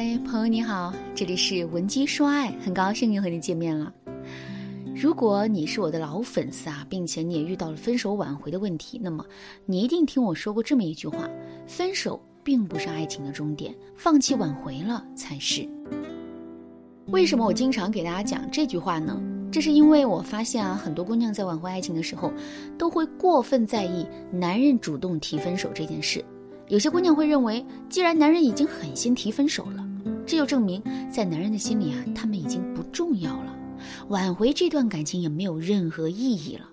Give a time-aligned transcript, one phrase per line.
[0.00, 3.92] 嗨，朋友你好，这里是文姬说爱，很高兴又和你见面了。
[4.94, 9.26] 如果你是我的老粉丝啊，并且你也遇到了分手挽回的问题，那么
[9.66, 11.28] 你一定听我说过这么一句话：
[11.66, 15.68] 分手并不是爱情的终点，放弃挽回了才是。
[17.06, 19.20] 为什么我经常给大家讲这句话呢？
[19.50, 22.32] 这是因为我发现啊，很多姑娘在挽回爱情的时候，
[22.78, 26.24] 都会过分在意男人主动提分手这件事。
[26.68, 29.87] 有些姑娘会认为，既然男人已经狠心提分手了，
[30.28, 33.58] 这就证明在男人的心里啊，他们已经不重要了，
[34.08, 36.68] 挽回这段感情也没有任何意义了。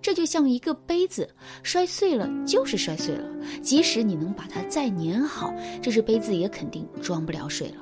[0.00, 1.28] 这就像一个杯子
[1.64, 3.28] 摔碎了就是摔碎了，
[3.60, 7.78] 即使你能把它再粘好，这只杯子也肯定装不了水了。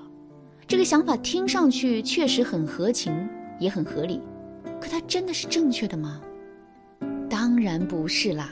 [0.67, 3.13] 这个想法听上去确实很合情，
[3.61, 4.19] 也很合理，
[4.81, 6.23] 可它真的是正确的吗？
[7.29, 8.51] 当然不是啦。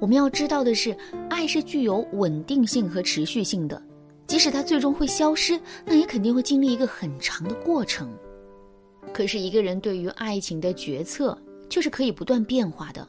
[0.00, 0.96] 我们要知道的是，
[1.28, 3.82] 爱是具有稳定性和持续性的，
[4.28, 8.08] 即使它最终会消失，那也肯定会经历一个很长的过程。
[9.12, 11.36] 可是，一个人对于爱情的决策
[11.70, 13.08] 却是可以不断变化的。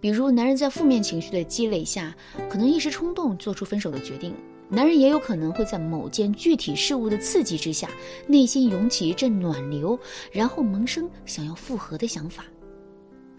[0.00, 2.14] 比如，男人在负面情绪的积累下，
[2.48, 4.32] 可能一时冲动做出分手的决定；
[4.68, 7.90] 男人也有可能会在某件具体事物的刺激之下，
[8.28, 9.98] 内心涌起一阵暖流，
[10.30, 12.44] 然后萌生想要复合的想法。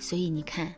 [0.05, 0.71] 所以你看，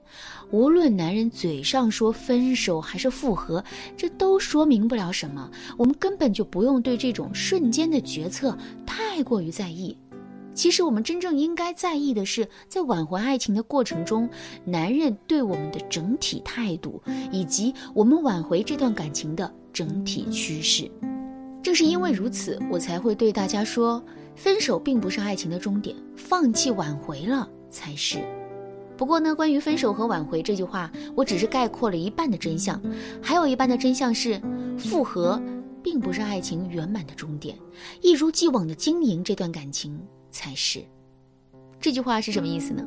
[0.52, 3.62] 无论男人嘴上说分手还是复合，
[3.98, 5.52] 这都说明不了什么。
[5.78, 9.98] 我们根本就不用对这种瞬间的决策太过于在意。
[10.54, 14.30] 其实我们真正应该在意的是，在挽回爱情的过程中，
[14.64, 20.90] 男人对我们的整体态度，以及我们挽回这段感情的整体趋势。
[21.62, 24.02] 正是因为如此，我才会对大家说，
[24.38, 28.20] 分手并不是爱情的终点，放弃挽回了才是。
[28.98, 32.82] 不过呢，关于分手和挽回这句话，我只是概括了一半的真相，
[33.22, 34.42] 还有一半的真相是，
[34.78, 35.40] 复合
[35.84, 37.56] 并不是爱情圆满的终点，
[38.02, 40.00] 一如既往的经营这段感情
[40.32, 40.84] 才是。
[41.80, 42.84] 这句话是什么意思呢？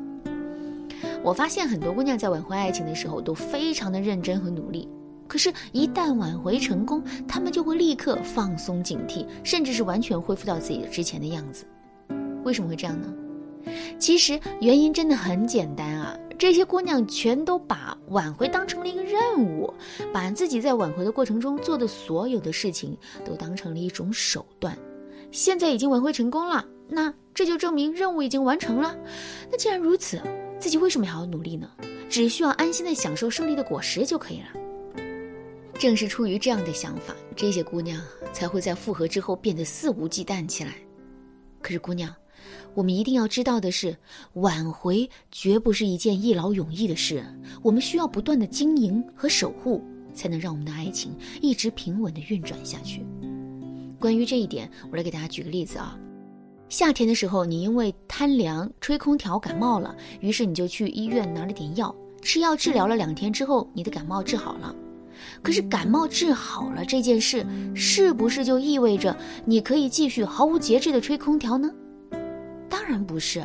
[1.23, 4.89] 我发现很多姑娘在挽回爱情的时候都非常的认真和努力，
[5.29, 11.65] 可是，一旦挽回成功，她们就会立刻放松警惕，甚至是完全恢复到自己之前的样子。
[12.43, 13.07] 为什么会这样呢？
[13.99, 19.73] 其实原因真的很简单啊，这些姑娘全都把挽回当成了一个任务，
[20.13, 24.77] 把自己在挽回的过程中做的所有的事情都当成了一种手段。
[25.31, 28.97] 现在已经挽回成功了，那这就证明任务已经完成了。
[29.49, 30.21] 那既然如此，
[30.59, 31.69] 自己为什么还要努力呢？
[32.09, 34.47] 只需要安心的享受胜利的果实就可以了。
[35.79, 38.01] 正是出于这样的想法，这些姑娘
[38.33, 40.75] 才会在复合之后变得肆无忌惮起来。
[41.61, 42.13] 可是姑娘。
[42.73, 43.95] 我们一定要知道的是，
[44.33, 47.23] 挽回绝不是一件一劳永逸的事。
[47.61, 49.81] 我们需要不断的经营和守护，
[50.13, 53.05] 才能让我们的爱情一直平稳的运转下去。
[53.99, 55.97] 关于这一点，我来给大家举个例子啊。
[56.69, 64.73] 夏天的时候，你因为贪凉吹空调感冒了，于是你就去医院拿了点药，吃药治疗了两天之后，你的感冒治好了。
[65.43, 69.15] 可是感冒治好了这件事，是不是就意味着
[69.45, 71.69] 你可以继续毫无节制的吹空调呢？
[72.91, 73.41] 当然不是，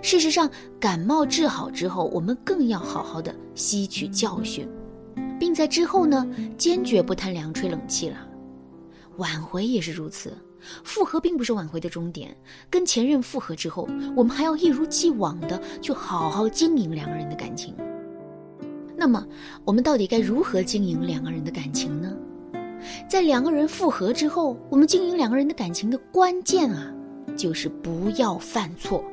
[0.00, 0.48] 事实上，
[0.78, 4.64] 感冒治好之后，我们更要好好的吸取教训，
[5.40, 6.24] 并在之后呢，
[6.56, 8.16] 坚决不贪凉吹冷气了。
[9.16, 10.32] 挽回也是如此，
[10.84, 12.32] 复合并不是挽回的终点。
[12.70, 17.74] 跟前任复合之后，我们还要一如既往的去好好经营两个人的感情。
[18.96, 19.26] 那么，
[19.64, 22.16] 我们到底该如何经营两个人的感情呢？
[23.10, 26.92] 在两个人复合之后，我们经营两个人的感情的关键啊。
[27.36, 29.04] 就是不要犯错，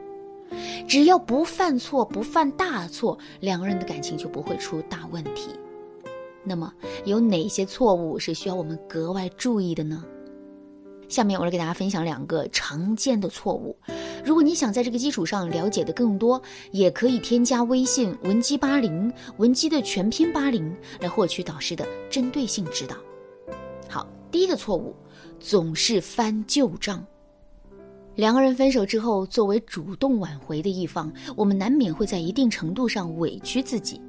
[0.88, 5.50] 只要不犯错、不犯大错，两个人的感情就不会出大问题。
[6.44, 6.74] 那么，
[7.06, 10.04] 有哪些错误是需要我们格外注意的呢？
[11.10, 13.78] 下面我来给大家分享两个常见的错误。
[14.26, 16.42] 如果你想在这个基础上了解的更多，
[16.72, 22.96] 也可以添加微信文姬八零，文姬的全拼八零，来获取导师的针对性指导。
[23.88, 24.96] 好，第一个错误，
[25.40, 27.06] 总是翻旧账。
[28.16, 34.00] 两个人分手之后，作为主动挽回的一方，我们难免会在一定程度上委屈自己。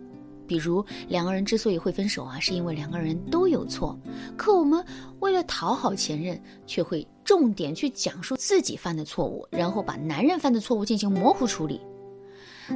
[0.47, 3.99] 比如，两个人之所以会分手啊，是因为两个人都有错，
[4.37, 4.85] 可我们
[5.21, 11.81] 为了讨好前任，却会重点去讲述自己犯的错误，然后把男人犯的错误进行模糊处理。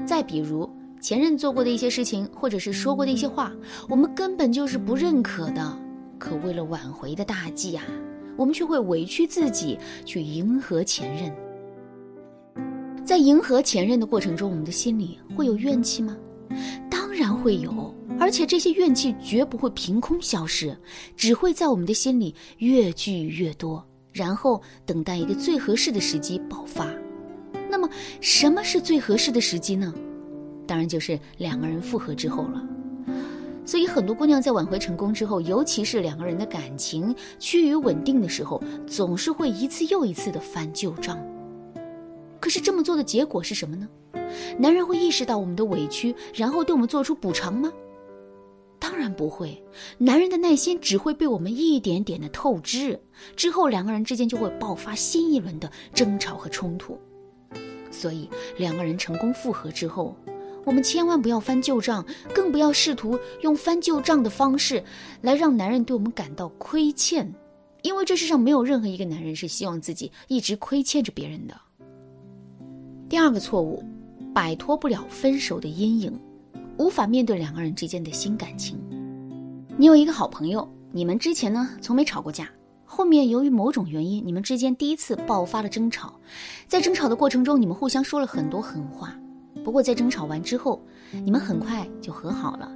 [0.06, 0.66] 再比如，
[0.98, 3.52] 前任做过的一些事情，或者是说过的一些话，
[3.86, 5.78] 我们根本就是不认可的，
[6.18, 7.84] 可为了挽回的大计啊。
[8.38, 11.34] 我们却会委屈自己去迎合前任，
[13.04, 16.16] 在迎合前任的过程中，我们的心里会有怨气吗？
[16.88, 20.74] 当然会有，而且这些怨气绝不会凭空消失，
[21.16, 26.86] 只会在我们的心里越聚越多，然后等待一个最合适的时机爆发。
[27.68, 27.90] 那么，
[28.20, 29.92] 什么是最合适的时机呢？
[30.64, 32.64] 当然就是两个人复合之后了。
[33.68, 41.18] 所以，很多姑娘在挽回成功之后，尤其是两个人的感情趋于稳定的时候，总是会一次又一次的翻旧账。
[42.40, 43.86] 可是，这么做的结果是什么呢？
[44.58, 47.70] 男人会意识到我们的委屈，然后对我们做出补偿吗？
[48.78, 49.62] 当然不会。
[49.98, 52.98] 男人的耐心只会被我们一点点的透支，
[53.36, 56.98] 之后两个人之间就会爆发新一轮的争吵和冲突。
[57.90, 60.16] 所以，两个人成功复合之后。
[60.68, 62.04] 我们千万不要翻旧账，
[62.34, 64.84] 更不要试图用翻旧账的方式
[65.22, 67.34] 来让男人对我们感到亏欠，
[67.80, 71.58] 因为这世上没有任何一个男人是希望自己一直亏欠着别人的。
[73.08, 73.82] 第二个错误，
[74.34, 76.20] 摆脱不了分手的阴影，
[76.76, 78.78] 无法面对两个人之间的新感情。
[79.78, 82.46] 你有一个好朋友，你们之前呢从没吵过架，
[82.84, 86.20] 后面由于某种原因，你们之间第一次爆发了争吵，
[86.66, 89.18] 在争吵的过程中，你们互相说了很多狠话。
[89.64, 90.80] 不过在争吵完之后，
[91.24, 92.70] 你们很快就和好了。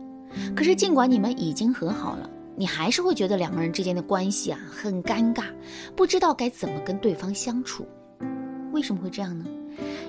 [0.54, 5.44] 可是尽管你们已经和好了，你还是会觉得两个人之间的关系啊很尴尬，
[5.94, 7.86] 不知道该怎么跟对方相处。
[8.72, 9.44] 为什么会这样呢？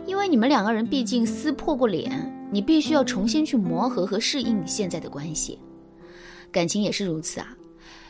[0.05, 5.59] 因为你们两个人毕竟撕破过脸，你必须要重新去磨合和适应现在的关系。
[6.51, 7.47] 感情也是如此啊，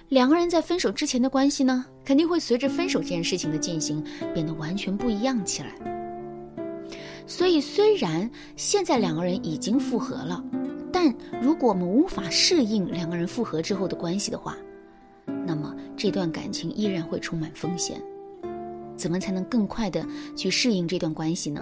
[0.10, 5.93] 两个人在分手之前的关系呢，肯定会随着分手这件事情的进行变得完全不一样起来。
[7.36, 10.44] 所以，虽然现在两个人已经复合了，
[10.92, 14.56] 但如果我们无法适应两个人复合之后的关系的话，
[15.26, 18.00] 那么这段感情依然会充满风险。
[18.96, 21.60] 怎么才能更快的去适应这段关系呢？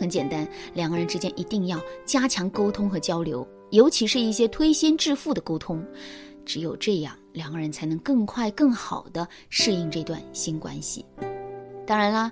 [0.00, 5.84] 很简单，两个人之间一定要加强沟通和交流，尤其是一些推心置腹的沟通。
[6.46, 11.04] 只有这样，两个人才能更快、更好的适应这段新关系。
[11.84, 12.30] 当然啦，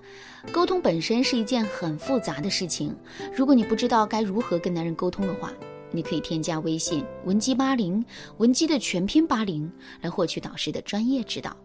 [0.53, 2.97] 沟通本身是一件很复杂的事情。
[3.35, 5.53] 如果你不知道该如何跟男人沟通的话，
[5.91, 8.05] 你可以添加微信文姬八零，
[8.39, 9.71] 文姬的全拼八零，
[10.01, 11.57] 来获取导师的专业指导。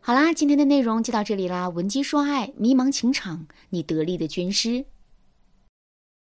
[0.00, 1.68] 好啦，今天的内容就到这里啦。
[1.68, 4.86] 文姬说爱，迷茫情场，你得力的军师。